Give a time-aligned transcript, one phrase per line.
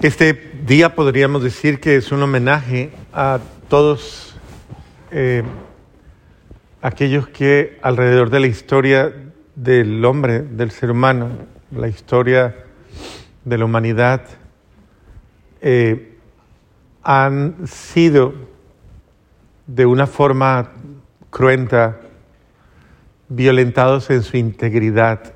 [0.00, 0.32] Este
[0.64, 4.36] día podríamos decir que es un homenaje a todos
[5.10, 5.42] eh,
[6.80, 9.12] aquellos que alrededor de la historia
[9.56, 11.30] del hombre, del ser humano,
[11.72, 12.64] la historia
[13.44, 14.22] de la humanidad,
[15.60, 16.16] eh,
[17.02, 18.34] han sido
[19.66, 20.74] de una forma
[21.28, 21.98] cruenta
[23.28, 25.34] violentados en su integridad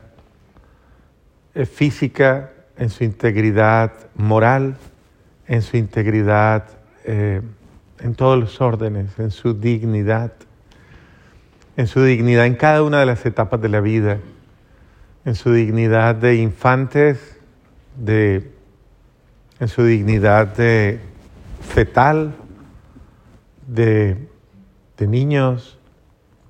[1.52, 2.52] eh, física,
[2.82, 4.76] en su integridad moral,
[5.46, 6.64] en su integridad
[7.04, 7.40] eh,
[8.00, 10.32] en todos los órdenes, en su dignidad,
[11.76, 14.18] en su dignidad en cada una de las etapas de la vida,
[15.24, 17.38] en su dignidad de infantes,
[17.96, 18.50] de,
[19.60, 20.98] en su dignidad de
[21.60, 22.34] fetal,
[23.68, 24.26] de,
[24.98, 25.78] de niños,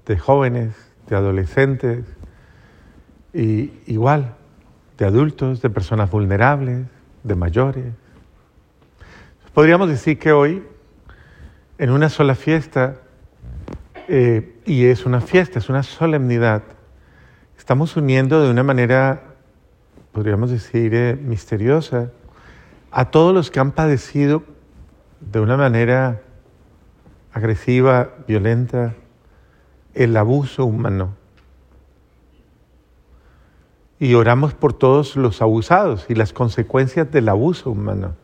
[0.07, 0.73] de jóvenes,
[1.11, 2.07] de adolescentes,
[3.35, 4.35] y igual
[5.03, 6.87] de adultos, de personas vulnerables,
[7.25, 7.87] de mayores.
[9.53, 10.63] Podríamos decir que hoy,
[11.77, 12.99] en una sola fiesta,
[14.07, 16.63] eh, y es una fiesta, es una solemnidad,
[17.59, 19.25] estamos uniendo de una manera,
[20.13, 22.13] podríamos decir, eh, misteriosa,
[22.93, 24.45] a todos los que han padecido
[25.19, 26.23] de una manera
[27.33, 28.95] agresiva, violenta,
[29.95, 31.17] el abuso humano
[34.03, 38.17] y oramos por todos los abusados y las consecuencias del abuso humano.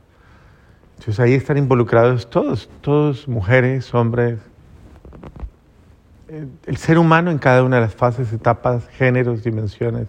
[0.98, 4.40] Entonces ahí están involucrados todos, todos mujeres, hombres,
[6.66, 10.08] el ser humano en cada una de las fases, etapas, géneros, dimensiones,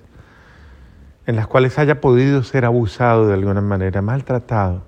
[1.28, 4.82] en las cuales haya podido ser abusado de alguna manera, maltratado.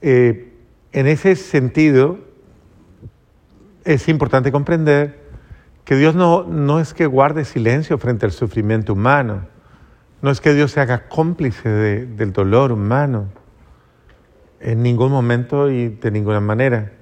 [0.00, 0.50] Eh,
[0.92, 2.20] en ese sentido,
[3.84, 5.23] es importante comprender
[5.84, 9.46] que Dios no, no es que guarde silencio frente al sufrimiento humano,
[10.22, 13.28] no es que Dios se haga cómplice del dolor humano
[14.60, 16.92] en ningún momento y de ninguna manera.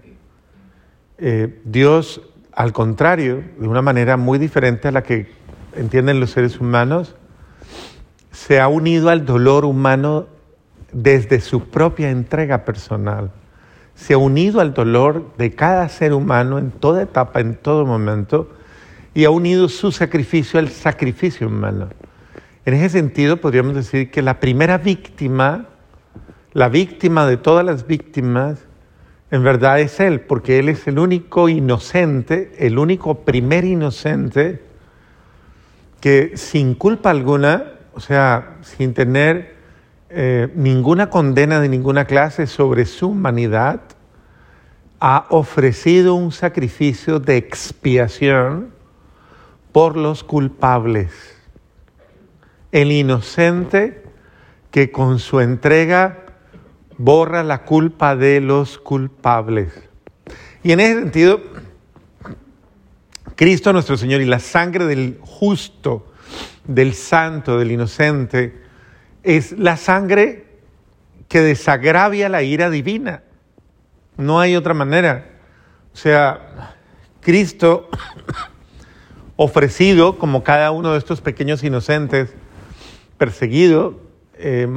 [1.19, 2.21] Eh, Dios,
[2.53, 5.31] al contrario, de una manera muy diferente a la que
[5.77, 7.15] entienden los seres humanos,
[8.33, 10.27] se ha unido al dolor humano
[10.93, 13.31] desde su propia entrega personal.
[13.95, 18.51] Se ha unido al dolor de cada ser humano en toda etapa, en todo momento,
[19.15, 21.89] y ha unido su sacrificio al sacrificio humano.
[22.65, 25.67] En ese sentido, podríamos decir que la primera víctima,
[26.53, 28.59] la víctima de todas las víctimas,
[29.31, 34.63] en verdad es Él, porque Él es el único inocente, el único primer inocente
[36.01, 37.65] que sin culpa alguna,
[37.95, 39.55] o sea, sin tener
[40.11, 43.81] eh, ninguna condena de ninguna clase sobre su humanidad,
[45.01, 48.82] ha ofrecido un sacrificio de expiación
[49.73, 51.11] por los culpables.
[52.71, 54.05] El inocente
[54.71, 56.27] que con su entrega
[56.97, 59.73] borra la culpa de los culpables.
[60.63, 61.41] Y en ese sentido,
[63.35, 66.13] Cristo nuestro Señor y la sangre del justo,
[66.65, 68.63] del santo, del inocente,
[69.23, 70.47] es la sangre
[71.29, 73.23] que desagravia la ira divina.
[74.17, 75.27] No hay otra manera.
[75.93, 76.77] O sea,
[77.21, 77.89] Cristo
[79.43, 82.33] ofrecido como cada uno de estos pequeños inocentes,
[83.19, 83.99] perseguido,
[84.35, 84.69] eh,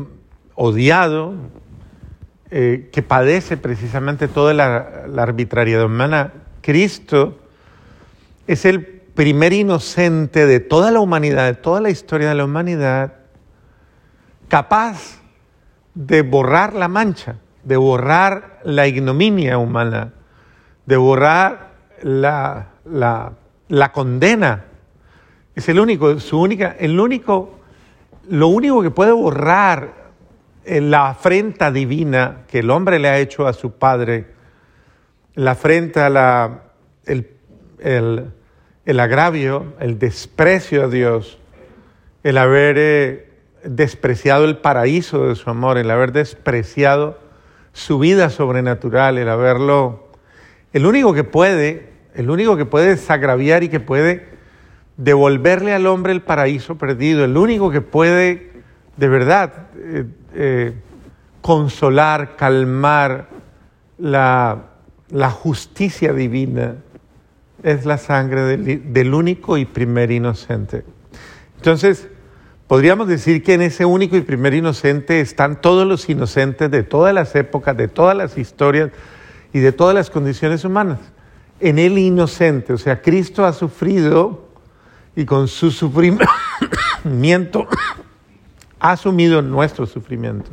[0.56, 1.36] odiado,
[2.50, 7.38] eh, que padece precisamente toda la, la arbitrariedad humana, Cristo
[8.48, 13.14] es el primer inocente de toda la humanidad, de toda la historia de la humanidad,
[14.48, 15.22] capaz
[15.94, 20.14] de borrar la mancha, de borrar la ignominia humana,
[20.86, 21.72] de borrar
[22.02, 23.34] la, la
[23.68, 24.66] la condena.
[25.56, 27.60] Es el único, su única, el único,
[28.30, 30.06] lo único que puede borrar
[30.66, 34.26] la afrenta divina que el hombre le ha hecho a su padre,
[35.36, 36.64] la afrenta, la,
[37.06, 37.28] el,
[37.80, 41.40] el, agravio, el desprecio a Dios,
[42.24, 43.30] el haber eh,
[43.64, 47.20] despreciado el paraíso de su amor, el haber despreciado
[47.74, 50.10] su vida sobrenatural, el haberlo,
[50.74, 54.26] el único que puede el único que puede desagraviar y que puede
[54.98, 58.52] devolverle al hombre el paraíso perdido, el único que puede
[58.96, 60.74] de verdad eh, eh,
[61.42, 63.28] consolar, calmar
[63.98, 64.70] la,
[65.32, 66.76] justicia divina,
[67.62, 70.86] es la sangre del, del único y primer inocente.
[71.58, 72.08] Entonces,
[72.68, 77.14] podríamos decir que en ese único y primer inocente están todos los inocentes de todas
[77.14, 78.92] las épocas, de todas las historias
[79.52, 81.00] y de todas las condiciones humanas
[81.60, 82.74] en el inocente.
[82.74, 84.46] O sea, Cristo ha sufrido
[85.16, 86.28] y con su sufrimiento
[88.80, 90.52] ha asumido nuestro sufrimiento.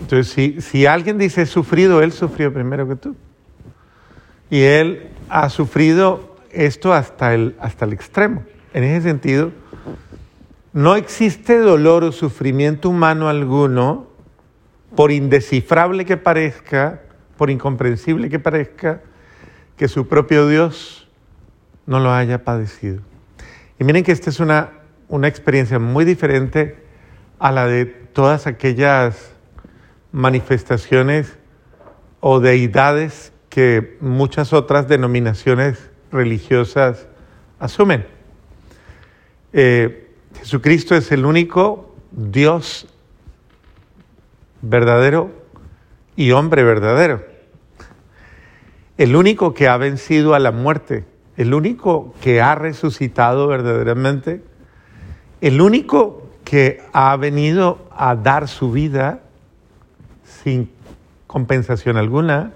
[0.00, 3.16] Entonces, si, si alguien dice sufrido, él sufrió primero que tú.
[4.50, 8.44] Y él ha sufrido esto hasta el, hasta el extremo.
[8.72, 9.52] En ese sentido,
[10.72, 14.06] no existe dolor o sufrimiento humano alguno,
[14.94, 17.02] por indescifrable que parezca,
[17.36, 19.02] por incomprensible que parezca,
[19.78, 21.08] que su propio Dios
[21.86, 23.00] no lo haya padecido.
[23.78, 24.72] Y miren que esta es una,
[25.08, 26.84] una experiencia muy diferente
[27.38, 29.32] a la de todas aquellas
[30.12, 31.38] manifestaciones
[32.20, 37.06] o deidades que muchas otras denominaciones religiosas
[37.60, 38.04] asumen.
[39.52, 40.10] Eh,
[40.40, 42.86] Jesucristo es el único Dios
[44.60, 45.30] verdadero
[46.16, 47.27] y hombre verdadero.
[48.98, 51.04] El único que ha vencido a la muerte,
[51.36, 54.42] el único que ha resucitado verdaderamente,
[55.40, 59.20] el único que ha venido a dar su vida
[60.24, 60.72] sin
[61.28, 62.54] compensación alguna,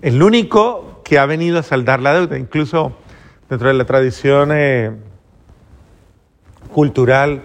[0.00, 2.96] el único que ha venido a saldar la deuda, incluso
[3.50, 4.92] dentro de la tradición eh,
[6.72, 7.42] cultural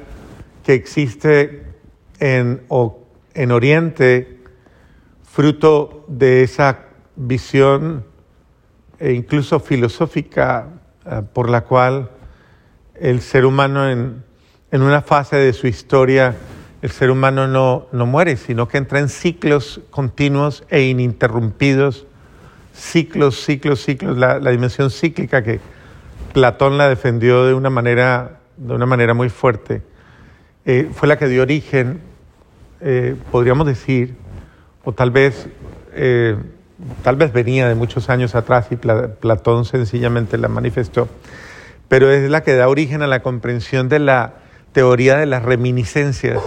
[0.64, 1.66] que existe
[2.20, 2.62] en,
[3.34, 4.40] en Oriente,
[5.24, 6.87] fruto de esa
[7.18, 8.06] visión
[9.00, 10.68] e incluso filosófica
[11.06, 12.10] eh, por la cual
[12.96, 14.24] el ser humano en,
[14.72, 16.36] en, una fase de su historia,
[16.82, 22.06] el ser humano no, no muere, sino que entra en ciclos continuos e ininterrumpidos,
[22.74, 25.60] ciclos, ciclos, ciclos, la, la dimensión cíclica que
[26.34, 29.82] Platón la defendió de una manera, de una manera muy fuerte,
[30.66, 32.02] eh, fue la que dio origen,
[32.82, 34.16] eh, podríamos decir,
[34.84, 35.48] o tal vez,
[37.04, 41.08] tal vez venía de muchos años atrás y Platón sencillamente la manifestó,
[41.88, 44.34] pero es la que da origen a la comprensión de la
[44.74, 46.42] teoría de las reminiscencias,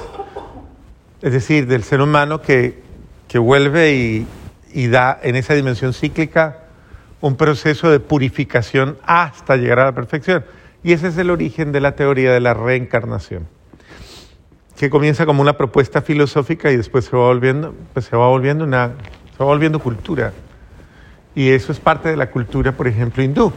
[1.22, 2.80] es decir, del ser humano que,
[3.28, 4.26] que vuelve
[4.72, 6.58] y, da en esa dimensión cíclica
[7.20, 10.44] un proceso de purificación hasta llegar a la perfección.
[10.82, 13.46] Y ese es el origen de la teoría de la reencarnación,
[14.76, 18.64] que comienza como una propuesta filosófica y después se va volviendo, pues se va volviendo
[18.64, 18.92] una,
[19.40, 20.32] va volviendo cultura.
[21.34, 23.52] Y eso es parte de la cultura, por ejemplo, hindú.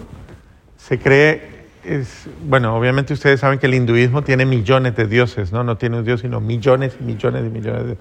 [0.78, 5.64] Se cree, es, bueno, obviamente ustedes saben que el hinduismo tiene millones de dioses, ¿no?
[5.64, 7.98] No tiene un dios, sino millones y millones y millones de...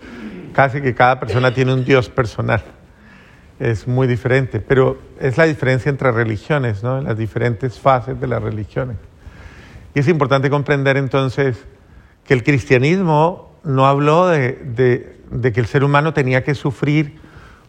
[0.52, 2.62] Casi que cada persona tiene un dios personal
[3.62, 7.00] es muy diferente, pero es la diferencia entre religiones, ¿no?
[7.00, 8.96] las diferentes fases de las religiones.
[9.94, 11.64] Y es importante comprender entonces
[12.25, 17.21] que el cristianismo no habló de, de que el ser humano tenía que sufrir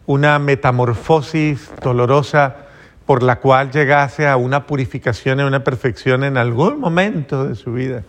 [0.05, 2.57] una metamorfosis dolorosa
[3.05, 7.73] por la cual llegase a una purificación y una perfección en algún momento de su
[7.73, 8.03] vida,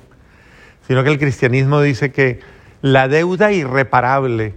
[0.86, 2.40] sino que el cristianismo dice que
[2.80, 4.54] la deuda irreparable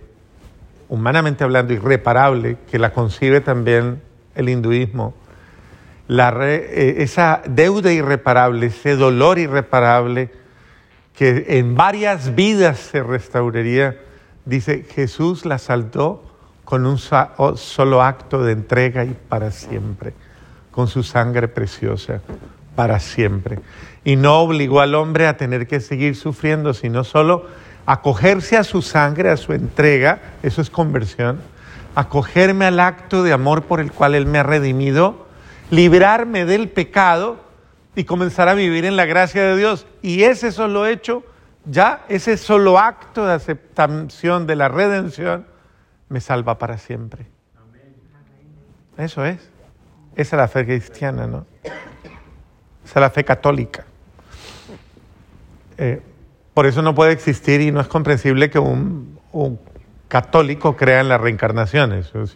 [0.89, 4.01] humanamente hablando, irreparable, que la concibe también
[4.35, 5.13] el hinduismo,
[6.09, 10.31] eh, esa deuda irreparable, ese dolor irreparable,
[11.13, 13.97] que en varias vidas se restauraría,
[14.45, 16.23] dice, Jesús la saldó
[16.67, 20.11] con un solo acto de entrega y para siempre,
[20.69, 22.19] con su sangre preciosa,
[22.75, 23.59] para siempre.
[24.03, 27.45] Y no obligó al hombre a tener que seguir sufriendo, sino solo
[27.85, 31.39] acogerse a su sangre, a su entrega, eso es conversión,
[31.95, 35.25] acogerme al acto de amor por el cual Él me ha redimido,
[35.71, 37.37] librarme del pecado
[37.95, 39.87] y comenzar a vivir en la gracia de Dios.
[40.01, 41.23] Y ese solo hecho,
[41.63, 45.45] ya ese solo acto de aceptación de la redención,
[46.09, 47.27] me salva para siempre.
[48.97, 49.37] Eso es.
[50.15, 51.45] Esa es la fe cristiana, ¿no?
[52.83, 53.85] Esa es la fe católica.
[55.77, 56.01] Eh,
[56.53, 59.19] por eso no puede existir y no es comprensible que un,
[60.07, 61.93] católico crea en la reencarnación.
[61.93, 62.33] Eso es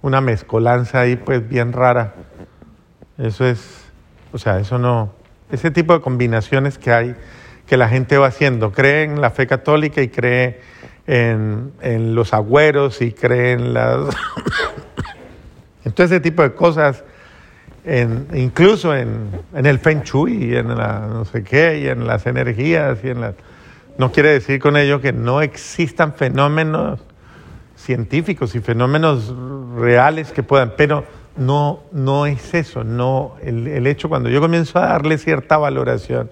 [0.00, 2.14] una mezcolanza ahí pues bien rara.
[3.18, 3.84] Eso es,
[4.32, 5.12] o sea, eso no,
[5.50, 7.14] ese tipo de combinaciones que hay,
[7.66, 10.60] que la gente va haciendo, cree en la fe católica y cree
[11.06, 14.14] en, en los agüeros y cree en las...
[15.84, 17.04] Entonces ese tipo de cosas
[18.34, 22.98] incluso en, el Feng Shui y en la no sé qué, y en las energías
[23.04, 23.34] y en las...
[23.98, 27.00] No quiere decir con ello que no existan fenómenos
[27.76, 29.32] científicos y fenómenos
[29.76, 31.04] reales que puedan, pero
[31.36, 36.30] no, no es eso, no el, el hecho cuando yo comienzo a darle cierta valoración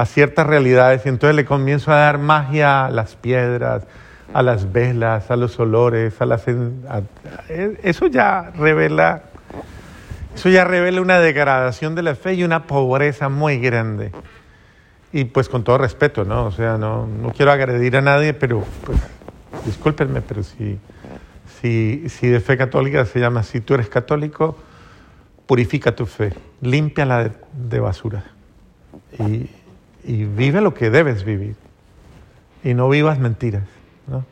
[0.00, 3.86] a ciertas realidades y entonces le comienzo a dar magia a las piedras,
[4.32, 6.42] a las velas, a los olores, a las...
[7.82, 9.24] eso ya revela
[10.34, 14.10] eso ya revela una degradación de la fe y una pobreza muy grande.
[15.12, 16.46] Y pues con todo respeto, ¿no?
[16.46, 18.98] O sea, no, no quiero agredir a nadie, pero pues
[19.66, 20.78] discúlpenme, pero si,
[21.60, 24.56] si, si de fe católica se llama, si tú eres católico,
[25.44, 28.24] purifica tu fe, límpiala de, de basura
[30.04, 31.56] y vive lo que debes vivir
[32.64, 33.64] y no vivas mentiras.
[34.06, 34.24] ¿no?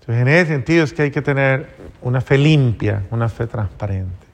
[0.00, 1.68] Entonces, en ese sentido es que hay que tener
[2.00, 4.26] una fe limpia, una fe transparente.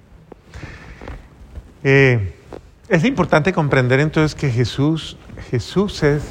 [1.85, 2.35] Eh,
[2.89, 5.17] es importante comprender entonces que Jesús,
[5.51, 6.23] Jesús es,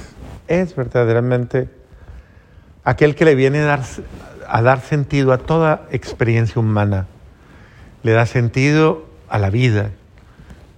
[0.48, 1.70] es verdaderamente
[2.84, 3.84] aquel que le viene a dar,
[4.48, 7.06] a dar sentido a toda experiencia humana.
[8.04, 9.92] Le da sentido a la vida,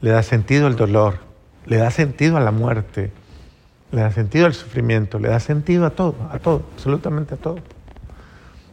[0.02, 1.29] le da sentido al dolor,
[1.70, 3.12] le da sentido a la muerte,
[3.92, 7.60] le da sentido al sufrimiento, le da sentido a todo, a todo, absolutamente a todo.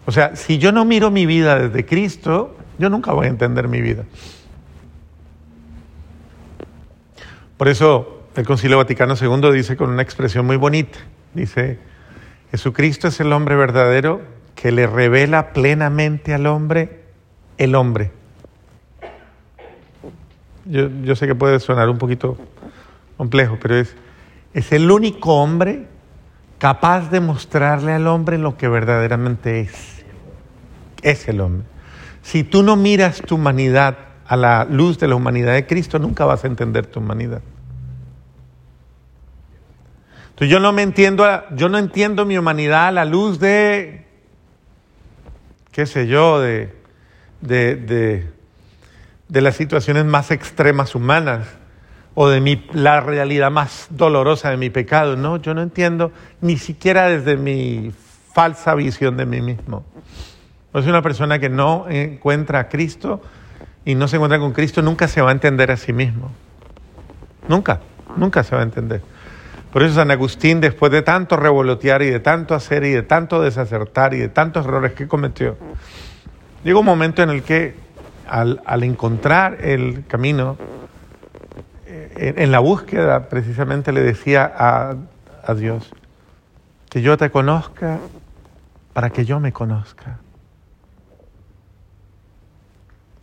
[0.07, 3.69] O sea, si yo no miro mi vida desde Cristo, yo nunca voy a entender
[3.69, 4.05] mi vida.
[7.59, 10.99] Por eso el Concilio Vaticano II dice con una expresión muy bonita,
[11.35, 11.79] dice,
[12.51, 14.23] Jesucristo es el hombre verdadero
[14.55, 17.03] que le revela plenamente al hombre
[17.59, 18.11] el hombre.
[20.65, 22.39] Yo, yo sé que puede sonar un poquito
[23.17, 23.95] complejo, pero es,
[24.55, 25.87] es el único hombre
[26.59, 30.05] capaz de mostrarle al hombre lo que verdaderamente es.
[31.03, 31.67] Es el hombre.
[32.23, 36.25] Si tú no miras tu humanidad a la luz de la humanidad de Cristo, nunca
[36.25, 37.43] vas a entender tu humanidad.
[40.31, 44.05] Entonces yo no me entiendo, yo no entiendo mi humanidad a la luz de,
[45.71, 46.75] qué sé yo, de,
[47.41, 48.31] de, de,
[49.29, 51.47] de las situaciones más extremas humanas
[52.19, 55.17] o de mi, la realidad más dolorosa de mi pecado.
[55.17, 57.93] No, yo no entiendo ni siquiera desde mi
[58.33, 59.85] falsa visión de mí mismo.
[60.73, 63.21] Soy una persona que no encuentra a Cristo
[63.85, 66.31] y no se encuentra con Cristo, nunca se va a entender a sí mismo.
[67.49, 67.81] Nunca,
[68.17, 69.03] nunca se va a entender.
[69.71, 73.43] Por eso San Agustín, después de tanto revolotear y de tanto hacer y de tanto
[73.43, 75.59] desacertar y de tantos errores que cometió,
[76.65, 77.75] llegó un momento en el que
[78.27, 80.57] al, al encontrar el camino,
[82.17, 84.97] eh, en, la búsqueda precisamente le decía a,
[85.45, 85.91] a Dios,
[86.89, 87.99] que yo te conozca
[88.93, 90.19] para que yo me conozca.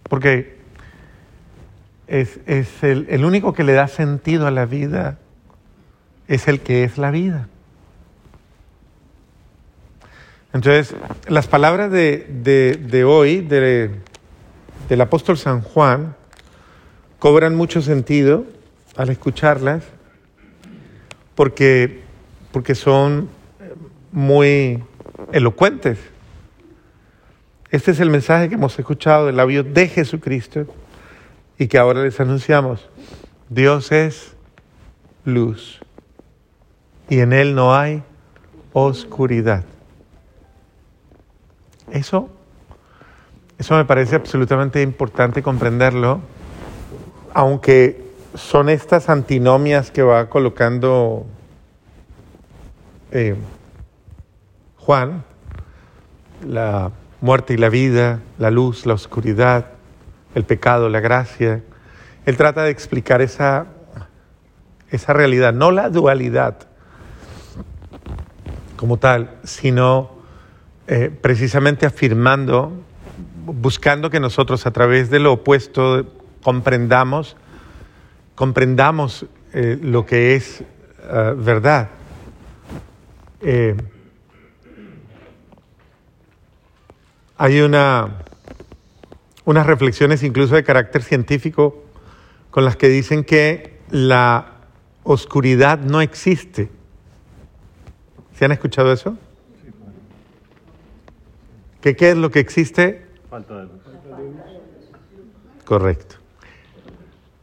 [0.04, 0.60] Porque
[2.08, 5.18] es, es el, el, único que le da sentido a la vida,
[6.28, 7.48] es el que es la vida.
[10.54, 10.96] Entonces,
[11.28, 13.90] las palabras de, de, de hoy de,
[14.88, 16.16] del apóstol San Juan
[17.18, 18.46] cobran mucho sentido
[18.96, 19.84] al escucharlas
[21.36, 22.02] porque,
[22.52, 23.30] porque son
[24.12, 24.84] muy
[25.32, 25.98] elocuentes.
[27.72, 30.68] Este es el mensaje que hemos escuchado del labio de Jesucristo
[31.58, 32.88] y que ahora les anunciamos.
[33.50, 34.36] Dios es
[35.26, 35.80] luz
[37.10, 38.04] y en Él no hay
[38.74, 39.64] oscuridad.
[41.92, 42.30] Eso,
[43.58, 46.22] eso me parece absolutamente importante comprenderlo,
[47.34, 48.03] aunque
[48.36, 51.26] son estas antinomias que va colocando
[53.12, 53.36] eh,
[54.78, 55.24] Juan,
[56.46, 59.68] la muerte y la vida, la luz, la oscuridad,
[60.36, 61.62] el pecado, la gracia.
[62.26, 63.68] Él trata de explicar esa,
[64.90, 66.68] esa realidad, no la dualidad
[68.76, 70.12] como tal, sino
[70.88, 72.74] eh, precisamente afirmando,
[73.46, 76.06] buscando que nosotros a través de lo opuesto
[76.42, 77.38] comprendamos,
[78.36, 81.90] comprendamos eh, lo que es uh, verdad.
[83.42, 83.76] Eh,
[87.44, 88.20] Hay una,
[89.44, 91.84] unas reflexiones incluso de carácter científico
[92.52, 94.62] con las que dicen que la
[95.04, 96.70] oscuridad no existe.
[98.36, 99.18] ¿Se han escuchado eso?
[101.82, 103.06] ¿Qué, ¿Qué es lo que existe?
[103.30, 103.82] Falta de luz.
[105.66, 106.23] Correcto.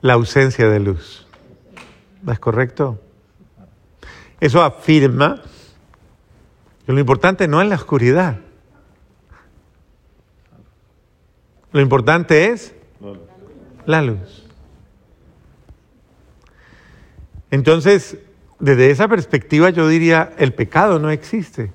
[0.02, 1.26] La ausencia de luz.
[2.26, 3.00] ¿Es correcto?
[4.40, 5.42] Eso afirma
[6.86, 8.38] que lo importante no es la oscuridad.
[11.72, 12.74] Lo importante es
[13.86, 14.44] la luz.
[17.50, 18.18] Entonces,
[18.58, 21.72] desde esa perspectiva yo diría, el pecado no existe.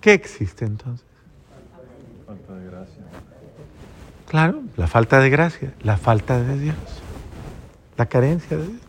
[0.00, 1.06] ¿Qué existe entonces?
[2.26, 3.02] Falta de gracia.
[4.28, 6.76] Claro, la falta de gracia, la falta de Dios,
[7.96, 8.80] la carencia de Dios.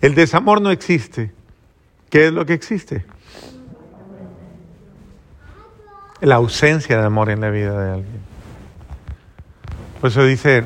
[0.00, 1.32] El desamor no existe.
[2.08, 3.04] ¿Qué es lo que existe?
[6.22, 8.20] la ausencia de amor en la vida de alguien.
[10.02, 10.64] Por eso dice,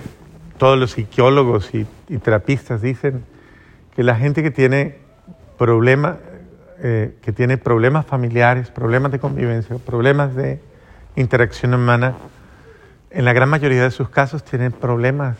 [0.58, 3.24] todos los psicólogos y, y terapistas dicen
[3.94, 4.98] que la gente que tiene
[5.56, 6.16] problemas
[6.86, 10.60] eh, que tiene problemas familiares, problemas de convivencia, problemas de
[11.14, 12.14] interacción humana,
[13.14, 15.36] en la gran mayoría de sus casos tienen problemas,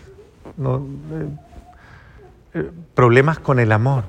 [2.54, 4.04] eh, problemas con el amor,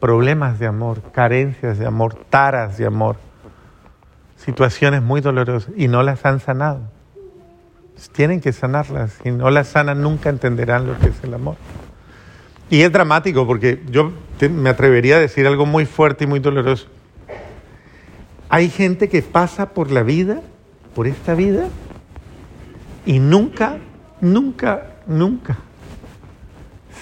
[0.00, 3.16] problemas de amor, carencias de amor, taras de amor,
[4.36, 6.80] situaciones muy dolorosas y no las han sanado.
[8.12, 9.18] Tienen que sanarlas.
[9.22, 11.56] Si no las sanan, nunca entenderán lo que es el amor.
[12.70, 14.10] Y es dramático porque yo
[14.50, 16.88] me atrevería a decir algo muy fuerte y muy doloroso.
[18.48, 20.40] Hay gente que pasa por la vida,
[20.94, 21.68] por esta vida,
[23.04, 23.78] y nunca,
[24.20, 25.58] nunca, nunca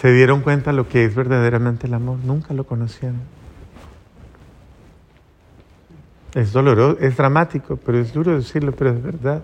[0.01, 3.21] se dieron cuenta lo que es verdaderamente el amor, nunca lo conocieron.
[6.35, 9.43] Es doloroso, es dramático, pero es duro decirlo, pero es verdad.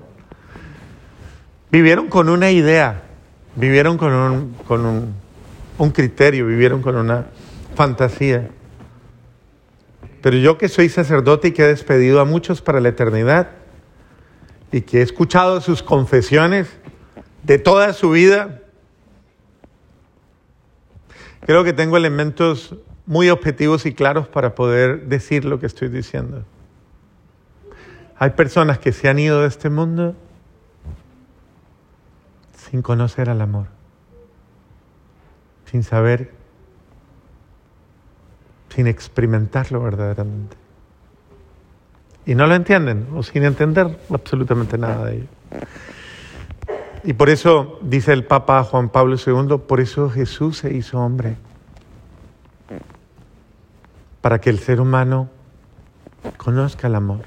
[1.70, 3.02] Vivieron con una idea,
[3.54, 5.12] vivieron con un, con un,
[5.76, 7.26] un criterio, vivieron con una
[7.74, 8.48] fantasía.
[10.22, 13.50] Pero yo que soy sacerdote y que he despedido a muchos para la eternidad
[14.72, 16.68] y que he escuchado sus confesiones
[17.42, 18.62] de toda su vida,
[21.40, 22.74] creo que tengo elementos
[23.06, 26.44] muy objetivos y claros para poder decir lo que estoy diciendo.
[28.18, 30.16] Hay personas que se han ido de este mundo
[32.56, 33.68] sin conocer al amor,
[35.70, 36.32] sin saber,
[38.70, 40.56] sin experimentarlo verdaderamente.
[42.26, 45.26] Y no lo entienden, o sin entender absolutamente nada de ello.
[47.04, 51.36] Y por eso, dice el Papa Juan Pablo II, por eso Jesús se hizo hombre.
[54.20, 55.30] Para que el ser humano
[56.36, 57.20] conozca el amor,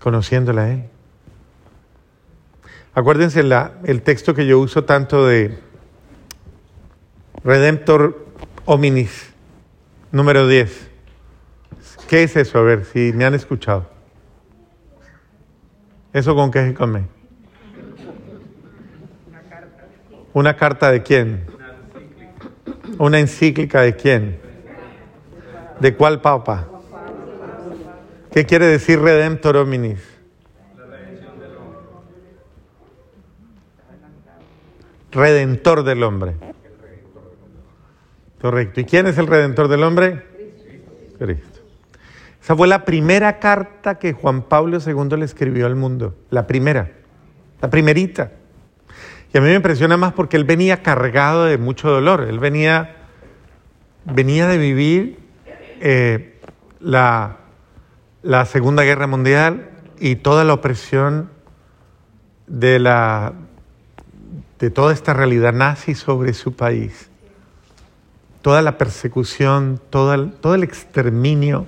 [0.00, 0.84] conociéndole a Él.
[2.94, 5.58] Acuérdense la, el texto que yo uso tanto de
[7.44, 8.26] Redemptor
[8.64, 9.34] Hominis,
[10.10, 10.95] número 10.
[12.08, 12.58] ¿Qué es eso?
[12.58, 13.88] A ver, si me han escuchado.
[16.12, 17.04] ¿Eso con qué se come?
[20.32, 21.46] ¿Una carta de quién?
[22.98, 24.40] ¿Una encíclica de quién?
[25.80, 26.68] ¿De cuál papa?
[28.30, 30.00] ¿Qué quiere decir Redemptor Hominis?
[35.10, 36.36] Redentor del hombre.
[38.40, 38.80] Correcto.
[38.80, 40.22] ¿Y quién es el redentor del hombre?
[41.18, 41.55] Cristo.
[42.46, 46.14] Esa fue la primera carta que Juan Pablo II le escribió al mundo.
[46.30, 46.92] La primera.
[47.60, 48.30] La primerita.
[49.34, 52.20] Y a mí me impresiona más porque él venía cargado de mucho dolor.
[52.20, 52.98] Él venía,
[54.04, 55.18] venía de vivir
[55.80, 56.38] eh,
[56.78, 57.38] la,
[58.22, 61.30] la Segunda Guerra Mundial y toda la opresión
[62.46, 63.32] de, la,
[64.60, 67.10] de toda esta realidad nazi sobre su país.
[68.40, 71.66] Toda la persecución, todo el, todo el exterminio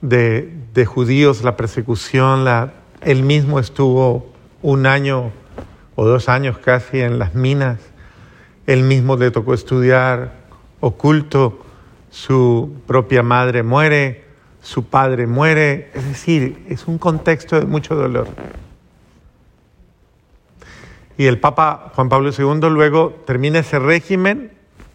[0.00, 4.32] de, de, judíos, la persecución, la, él mismo estuvo
[4.62, 5.32] un año
[5.94, 7.80] o dos años casi en las minas,
[8.66, 10.32] él mismo le tocó estudiar
[10.80, 11.58] oculto,
[12.10, 14.24] su propia madre muere,
[14.62, 18.28] su padre muere, es decir, es un contexto de mucho dolor.
[21.16, 24.52] Y el Papa Juan Pablo II luego termina ese régimen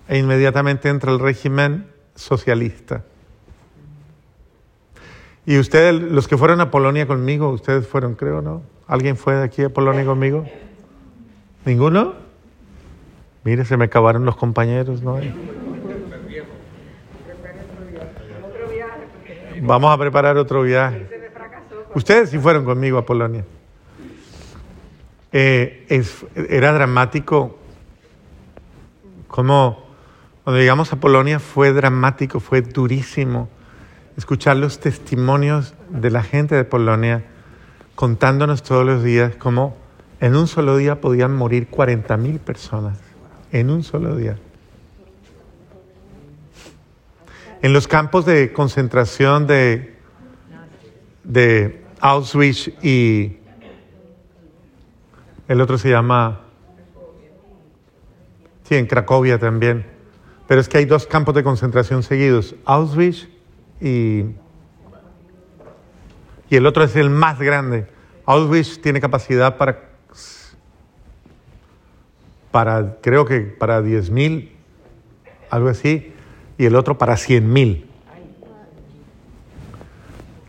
[0.07, 3.03] e inmediatamente entra el régimen socialista.
[5.45, 8.61] Y ustedes, los que fueron a Polonia conmigo, ustedes fueron, creo, ¿no?
[8.87, 10.45] ¿Alguien fue de aquí a Polonia conmigo?
[11.65, 12.13] ¿Ninguno?
[13.43, 15.19] Mire, se me acabaron los compañeros, ¿no?
[19.61, 21.07] Vamos a preparar otro viaje.
[21.93, 23.45] Ustedes sí fueron conmigo a Polonia.
[25.31, 26.03] Eh,
[26.35, 27.57] era dramático
[29.27, 29.83] como
[30.43, 33.49] cuando llegamos a Polonia fue dramático, fue durísimo
[34.17, 37.23] escuchar los testimonios de la gente de Polonia
[37.95, 39.75] contándonos todos los días cómo
[40.19, 42.97] en un solo día podían morir 40 mil personas.
[43.51, 44.37] En un solo día.
[47.61, 49.97] En los campos de concentración de,
[51.23, 53.37] de Auschwitz y
[55.47, 56.41] el otro se llama,
[58.63, 59.85] sí, en Cracovia también,
[60.47, 63.27] pero es que hay dos campos de concentración seguidos, Auschwitz
[63.83, 64.23] y,
[66.49, 67.85] y el otro es el más grande.
[68.25, 69.89] Auschwitz tiene capacidad para,
[72.49, 74.49] para creo que para 10.000,
[75.49, 76.13] algo así,
[76.57, 77.89] y el otro para 100 mil.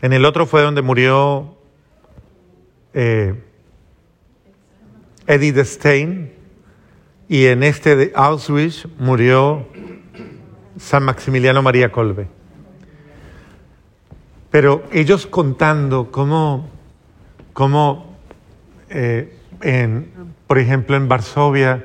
[0.01, 1.57] En el otro fue donde murió
[2.93, 3.43] eh,
[5.27, 6.31] Edith Stein
[7.27, 9.67] y en este de Auschwitz murió
[10.77, 12.34] San Maximiliano María Kolbe.
[14.55, 16.69] Pero ellos contando cómo,
[17.51, 18.15] cómo
[18.89, 19.35] eh,
[20.47, 21.83] por ejemplo, en Varsovia,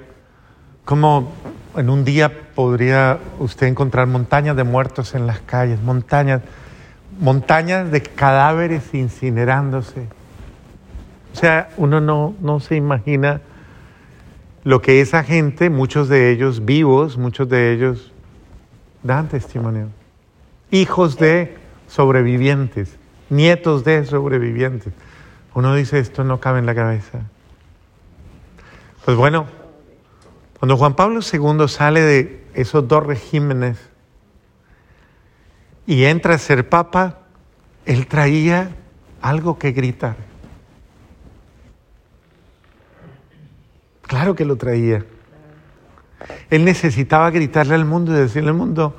[0.84, 1.32] cómo
[1.76, 6.42] en un día podría usted encontrar montañas de muertos en las calles, montañas,
[7.18, 10.02] montañas de cadáveres incinerándose.
[11.32, 13.40] O sea, uno no, no se imagina
[14.62, 18.12] lo que esa gente, muchos de ellos vivos, muchos de ellos
[19.02, 19.88] dan testimonio.
[20.70, 21.58] Hijos de
[21.90, 22.96] sobrevivientes,
[23.28, 24.92] nietos de sobrevivientes.
[25.54, 27.22] Uno dice, esto no cabe en la cabeza.
[29.04, 29.46] Pues bueno,
[30.58, 33.78] cuando Juan Pablo II sale de esos dos regímenes
[35.86, 37.18] y entra a ser papa,
[37.86, 38.70] él traía
[39.20, 40.16] algo que gritar.
[44.02, 45.04] Claro que lo traía.
[46.50, 48.94] Él necesitaba gritarle al mundo y decirle al mundo,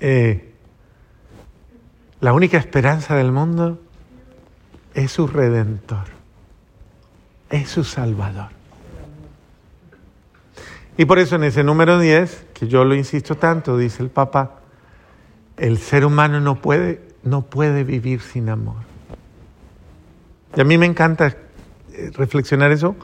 [0.00, 0.47] eh,
[2.20, 3.78] la única esperanza del mundo
[4.94, 6.06] es su redentor,
[7.50, 8.48] es su salvador.
[10.96, 14.56] Y por eso en ese número 10, que yo lo insisto tanto, dice el Papa,
[15.56, 18.82] el ser humano no puede, no puede vivir sin amor.
[20.56, 21.36] Y a mí me encanta
[21.92, 22.96] eh, reflexionar eso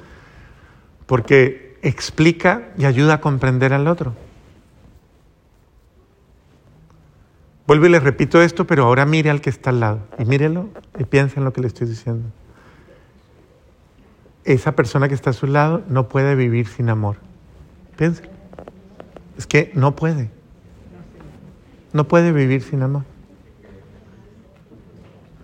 [1.06, 4.14] porque explica y ayuda a comprender al otro.
[7.66, 10.68] Vuelvo y le repito esto, pero ahora mire al que está al lado y mírelo
[10.98, 12.28] y piensa en lo que le estoy diciendo.
[14.44, 17.16] Esa persona que está a su lado no puede vivir sin amor.
[17.96, 18.22] Piensa.
[19.38, 20.30] Es que no puede.
[21.94, 23.04] No puede vivir sin amor.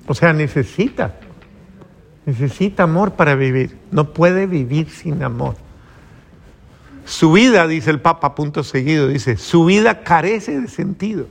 [0.06, 1.14] O sea, necesita.
[2.26, 3.78] Necesita amor para vivir.
[3.90, 5.56] No puede vivir sin amor.
[7.06, 11.26] Su vida, dice el Papa, punto seguido, dice, su vida carece de sentido.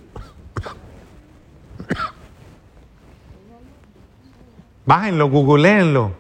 [4.90, 6.14] Bájenlo, googleenlo.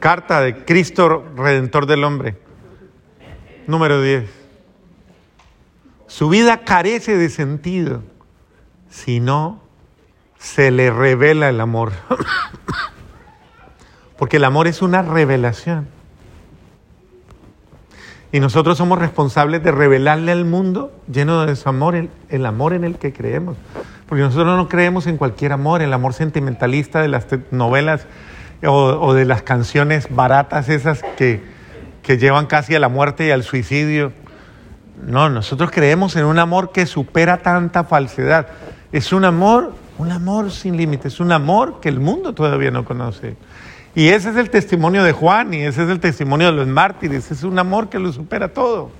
[0.00, 2.36] Carta de Cristo Redentor del Hombre.
[3.68, 4.28] Número 10.
[6.08, 8.02] Su vida carece de sentido
[8.88, 9.60] si no
[10.40, 11.92] se le revela el amor.
[14.18, 15.86] Porque el amor es una revelación.
[18.32, 22.72] Y nosotros somos responsables de revelarle al mundo, lleno de su amor, el, el amor
[22.72, 23.56] en el que creemos.
[24.10, 28.08] Porque nosotros no creemos en cualquier amor, el amor sentimentalista de las novelas
[28.66, 31.40] o, de las canciones baratas esas que,
[32.02, 34.12] que llevan casi a la muerte y al suicidio.
[35.06, 38.48] No, nosotros creemos en un amor que supera tanta falsedad.
[38.90, 43.36] Es un amor, un amor sin límites, un amor que el mundo todavía no conoce.
[43.94, 47.30] Y ese es el testimonio de Juan y ese es el testimonio de los mártires.
[47.30, 48.90] Es un amor que lo supera todo.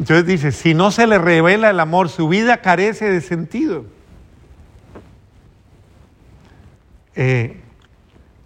[0.00, 3.84] Entonces dice, si no se le revela el amor, su vida carece de sentido.
[7.14, 7.60] Eh,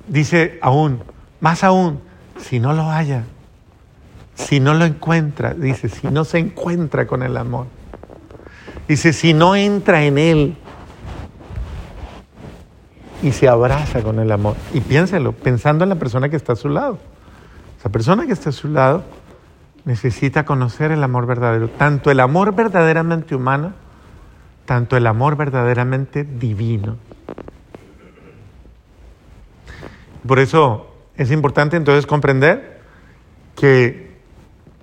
[0.08, 1.00] dice aún,
[1.38, 2.00] más aún,
[2.40, 3.22] si no lo haya,
[4.34, 7.68] si no lo encuentra, dice, si no se encuentra con el amor.
[8.88, 10.56] Dice, si no entra en él
[13.22, 14.56] y se abraza con el amor.
[14.72, 16.98] Y piénselo, pensando en la persona que está a su lado.
[17.78, 19.04] Esa persona que está a su lado
[19.85, 23.73] necesita conocer el amor verdadero, tanto el amor verdaderamente humano,
[24.64, 26.97] tanto el amor verdaderamente divino.
[30.27, 32.81] Por eso es importante entonces comprender
[33.57, 34.16] que,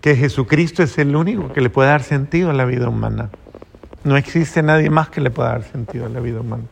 [0.01, 3.29] que Jesucristo es el único que le puede dar sentido a la vida humana.
[4.03, 6.63] No existe nadie más que le pueda dar sentido a la vida humana.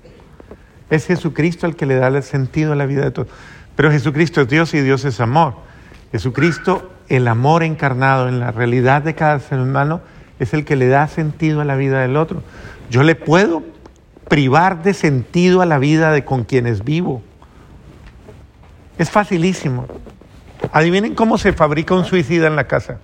[0.89, 3.27] Es Jesucristo el que le da el sentido a la vida de todos.
[3.75, 5.53] Pero Jesucristo es Dios y Dios es amor.
[6.11, 10.01] Jesucristo el amor encarnado en la realidad de cada ser humano
[10.39, 12.43] es el que le da sentido a la vida del otro.
[12.89, 13.63] Yo le puedo
[14.29, 17.21] privar de sentido a la vida de con quienes vivo.
[18.97, 19.87] Es facilísimo.
[20.71, 22.99] Adivinen cómo se fabrica un suicida en la casa.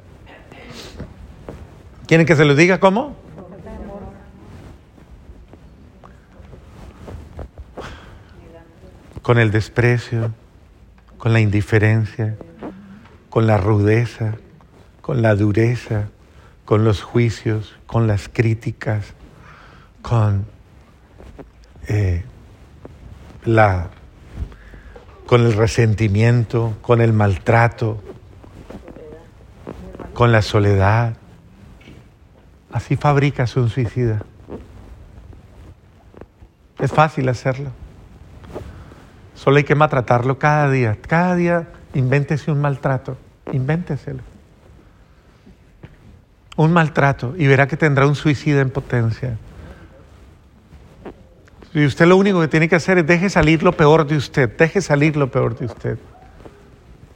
[2.08, 3.15] ¿Quieren que se los diga cómo?
[9.24, 10.32] Con el desprecio,
[11.18, 12.36] con la indiferencia,
[13.36, 14.36] con la rudeza,
[15.02, 16.08] con la dureza,
[16.63, 19.08] con los juicios, con las críticas,
[20.02, 20.45] con
[21.89, 22.24] eh,
[23.43, 23.89] la
[25.28, 28.02] con el resentimiento, con el maltrato,
[30.13, 31.17] con la soledad.
[32.71, 34.24] Así fabricas un suicida.
[36.80, 37.71] Es fácil hacerlo.
[39.34, 40.98] Solo hay que maltratarlo cada día.
[41.02, 43.17] Cada día invéntese un maltrato.
[43.51, 44.21] Invénteselo.
[46.55, 49.38] Un maltrato y verá que tendrá un suicida en potencia.
[51.73, 54.49] Y usted lo único que tiene que hacer es deje salir lo peor de usted,
[54.58, 55.97] deje salir lo peor de usted.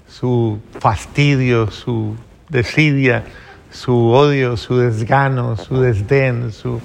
[0.07, 2.17] Su fastidio, su
[2.49, 3.23] desidia,
[3.71, 6.81] su odio, su desgano, su desdén, su...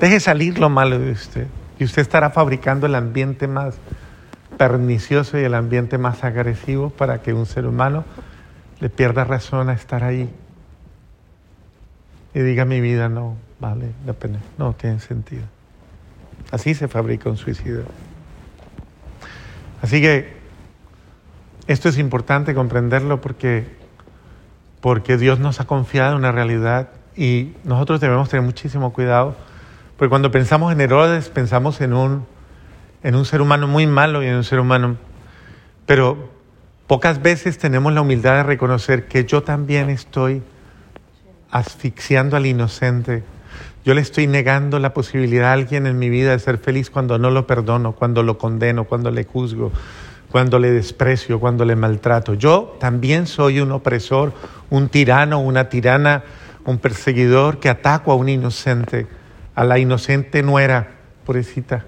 [0.00, 1.46] Deje salir lo malo de usted.
[1.78, 3.76] Y usted estará fabricando el ambiente más
[4.56, 8.04] pernicioso y el ambiente más agresivo para que un ser humano
[8.80, 10.28] le pierda razón a estar ahí.
[12.34, 15.44] Y diga mi vida no vale la pena, no tiene sentido.
[16.50, 17.84] Así se fabrica un suicidio.
[19.82, 20.36] Así que
[21.66, 23.66] esto es importante comprenderlo porque,
[24.80, 29.34] porque Dios nos ha confiado una realidad y nosotros debemos tener muchísimo cuidado,
[29.96, 32.26] porque cuando pensamos en Herodes pensamos en un,
[33.02, 34.96] en un ser humano muy malo y en un ser humano,
[35.86, 36.35] pero
[36.86, 40.42] pocas veces tenemos la humildad de reconocer que yo también estoy
[41.50, 43.22] asfixiando al inocente.
[43.84, 47.18] Yo le estoy negando la posibilidad a alguien en mi vida de ser feliz cuando
[47.18, 49.70] no lo perdono, cuando lo condeno, cuando le juzgo,
[50.30, 52.34] cuando le desprecio, cuando le maltrato.
[52.34, 54.32] Yo también soy un opresor,
[54.70, 56.24] un tirano, una tirana,
[56.64, 59.06] un perseguidor que ataco a un inocente,
[59.54, 60.88] a la inocente nuera,
[61.24, 61.84] pobrecita.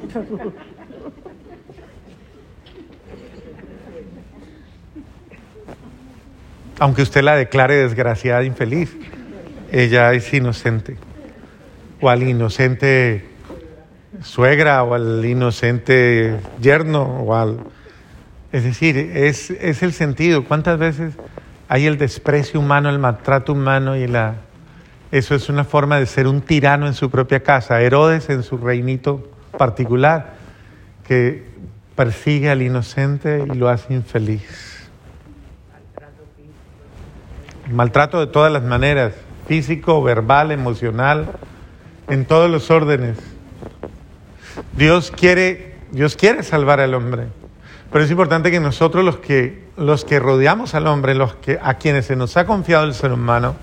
[6.80, 8.96] Aunque usted la declare desgraciada, infeliz,
[9.70, 10.96] ella es inocente.
[12.00, 13.26] O al inocente
[14.22, 17.60] suegra o al inocente yerno o al...
[18.50, 20.46] Es decir, es, es el sentido.
[20.46, 21.12] ¿Cuántas veces
[21.68, 24.36] hay el desprecio humano, el maltrato humano y la...
[25.12, 27.82] Eso es una forma de ser un tirano en su propia casa.
[27.82, 30.32] Herodes en su reinito particular,
[31.06, 31.44] que
[31.94, 34.69] persigue al inocente y lo hace infeliz.
[37.70, 39.14] Maltrato de todas las maneras,
[39.46, 41.32] físico, verbal, emocional,
[42.08, 43.16] en todos los órdenes.
[44.76, 47.28] Dios quiere, Dios quiere salvar al hombre,
[47.92, 51.74] pero es importante que nosotros los que, los que rodeamos al hombre, los que, a
[51.74, 53.54] quienes se nos ha confiado el ser humano,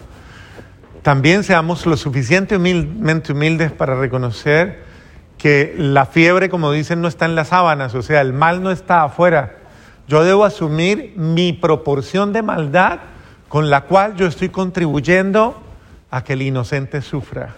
[1.02, 4.84] también seamos lo suficientemente humildes para reconocer
[5.38, 8.72] que la fiebre, como dicen, no está en las sábanas, o sea, el mal no
[8.72, 9.58] está afuera.
[10.08, 13.00] Yo debo asumir mi proporción de maldad
[13.50, 15.62] con la cual yo estoy contribuyendo
[16.12, 17.56] a que el inocente sufra.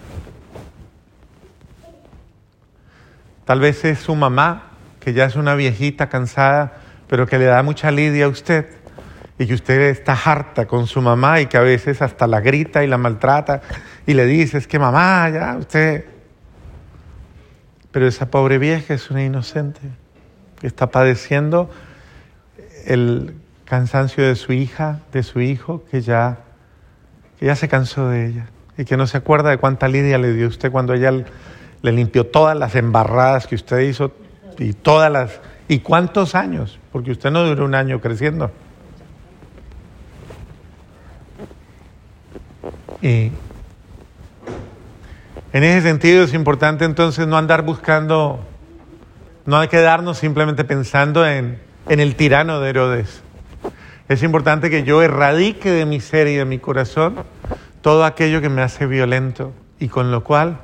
[3.46, 6.74] Tal vez es su mamá, que ya es una viejita cansada,
[7.08, 8.70] pero que le da mucha lidia a usted
[9.40, 12.84] y que usted está harta con su mamá y que a veces hasta la grita
[12.84, 13.62] y la maltrata
[14.06, 16.06] y le dice, es que mamá, ya usted...
[17.92, 19.82] Pero esa pobre vieja es una inocente
[20.60, 21.72] que está padeciendo
[22.86, 23.34] el
[23.70, 26.40] cansancio de su hija, de su hijo, que ya,
[27.40, 30.34] que ya se cansó de ella y que no se acuerda de cuánta lidia le
[30.34, 34.12] dio usted cuando ella le limpió todas las embarradas que usted hizo
[34.58, 35.40] y todas las...
[35.68, 36.80] ¿Y cuántos años?
[36.92, 38.52] Porque usted no duró un año creciendo.
[43.02, 43.32] Y
[45.54, 48.40] en ese sentido es importante entonces no andar buscando,
[49.46, 53.22] no hay que quedarnos simplemente pensando en, en el tirano de Herodes.
[54.10, 57.16] Es importante que yo erradique de mi ser y de mi corazón
[57.82, 60.60] todo aquello que me hace violento y con lo cual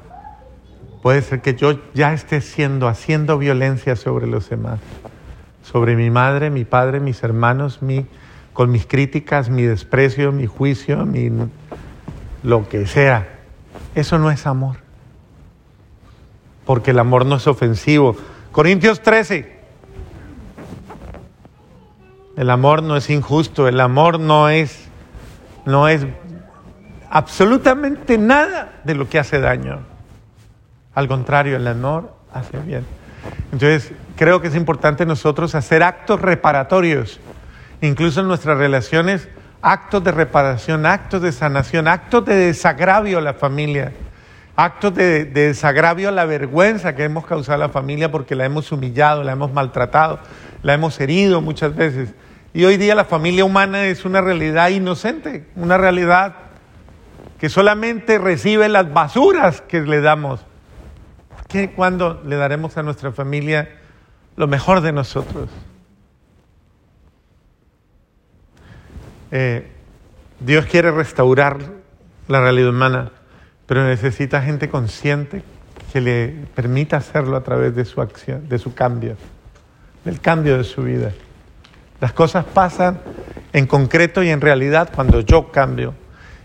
[1.05, 4.79] Puede ser que yo ya esté siendo, haciendo violencia sobre los demás,
[5.62, 8.08] sobre mi madre, mi padre, mis hermanos, mi,
[8.53, 11.29] con mis críticas, mi desprecio, mi juicio, mi,
[12.41, 13.38] lo que sea.
[13.93, 14.77] Eso no es amor.
[16.65, 18.17] Porque el amor no es ofensivo.
[18.51, 19.55] Corintios 13.
[22.38, 24.88] El amor no es injusto, el amor no es,
[25.65, 26.06] no es
[27.10, 29.80] absolutamente nada de lo que hace daño.
[30.93, 32.86] Al contrario, el amor hace bien.
[33.52, 37.19] Entonces, creo que es importante nosotros hacer actos reparatorios,
[37.82, 39.30] incluso en nuestras relaciones,
[39.62, 43.93] actos de reparación, actos de sanación, actos de desagravio a la familia,
[44.56, 48.71] actos de, desagravio a la vergüenza que hemos causado a la familia porque la hemos
[48.71, 50.19] humillado, la hemos maltratado,
[50.63, 52.13] la hemos herido muchas veces.
[52.56, 56.36] Y hoy día la familia humana es una realidad inocente, una realidad
[57.38, 60.39] que solamente recibe las basuras que le damos
[61.50, 63.76] ¿Qué, ¿Cuándo le daremos a nuestra familia
[64.38, 65.50] lo mejor de nosotros?
[69.32, 69.70] Eh,
[70.39, 71.58] Dios quiere restaurar
[72.30, 73.12] la realidad humana,
[73.65, 75.44] pero necesita gente consciente
[75.91, 79.18] que le permita hacerlo a través de su acción, de su cambio,
[80.06, 81.12] del cambio de su vida.
[81.99, 82.99] Las cosas pasan
[83.53, 85.93] en concreto y en realidad cuando yo cambio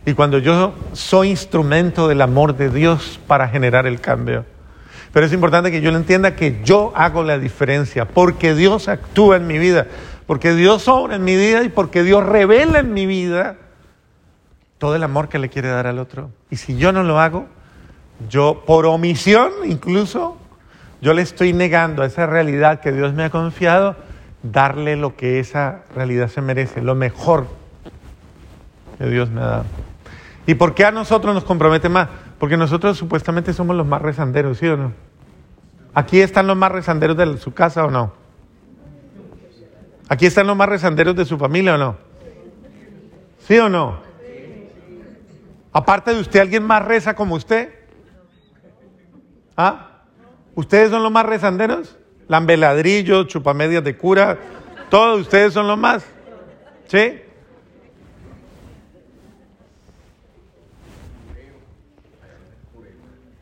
[0.07, 4.45] y cuando yo soy instrumento del amor de Dios para generar el cambio.
[5.13, 9.37] Pero es importante que yo lo entienda que yo hago la diferencia, porque Dios actúa
[9.37, 9.89] en mi vida,
[10.27, 13.57] porque Dios obra en mi vida y porque Dios revela en mi vida
[14.79, 16.31] todo el amor que le quiere dar al otro.
[16.49, 17.47] Y si yo no lo hago,
[18.29, 20.39] yo por omisión incluso,
[21.01, 23.97] yo le estoy negando a esa realidad que Dios me ha confiado,
[24.43, 27.47] darle lo que esa realidad se merece, lo mejor
[28.99, 29.65] que Dios me ha dado.
[30.47, 32.09] ¿Y por qué a nosotros nos compromete más?
[32.39, 34.93] Porque nosotros supuestamente somos los más rezanderos, ¿sí o no?
[35.95, 38.13] ¿Aquí están los más rezanderos de su casa o no?
[40.09, 41.97] ¿Aquí están los más rezanderos de su familia o no?
[43.47, 44.01] ¿Sí o no?
[45.73, 47.73] Aparte de usted, ¿alguien más reza como usted?
[49.57, 50.03] ¿Ah?
[50.55, 51.97] ¿Ustedes son los más rezanderos?
[52.31, 54.39] Lambeladrillo, chupamedias de cura,
[54.89, 56.07] todos ustedes son los más.
[56.87, 57.23] ¿Sí?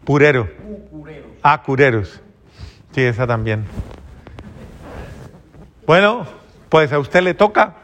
[0.06, 0.48] Purero.
[1.42, 2.18] Ah, cureros.
[2.92, 3.66] Sí, esa también.
[5.86, 6.26] Bueno,
[6.70, 7.74] pues a usted le toca.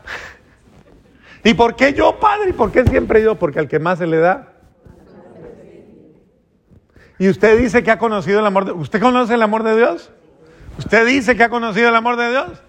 [1.45, 2.49] ¿Y por qué yo, padre?
[2.49, 3.35] ¿Y por qué siempre yo?
[3.35, 4.55] Porque al que más se le da.
[7.19, 10.11] Y usted dice que ha conocido el amor de ¿Usted conoce el amor de Dios?
[10.79, 12.63] ¿Usted dice que ha conocido el amor de Dios?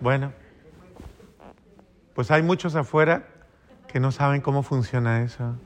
[0.00, 0.32] Bueno,
[2.14, 3.24] pues hay muchos afuera
[3.86, 5.56] que no saben cómo funciona eso.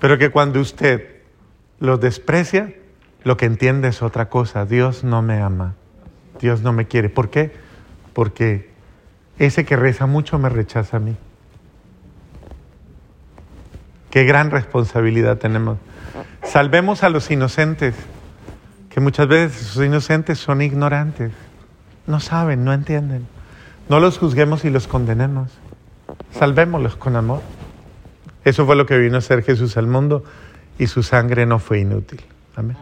[0.00, 1.22] Pero que cuando usted
[1.80, 2.74] los desprecia,
[3.24, 4.66] lo que entiende es otra cosa.
[4.66, 5.74] Dios no me ama.
[6.40, 7.08] Dios no me quiere.
[7.08, 7.52] ¿Por qué?
[8.12, 8.70] Porque
[9.38, 11.16] ese que reza mucho me rechaza a mí.
[14.10, 15.78] Qué gran responsabilidad tenemos.
[16.44, 17.94] Salvemos a los inocentes,
[18.94, 21.32] que muchas veces los inocentes son ignorantes.
[22.06, 23.26] No saben, no entienden.
[23.88, 25.50] No los juzguemos y los condenemos.
[26.30, 27.42] Salvémoslos con amor.
[28.44, 30.22] Eso fue lo que vino a hacer Jesús al mundo
[30.78, 32.20] y su sangre no fue inútil.
[32.54, 32.76] Amén.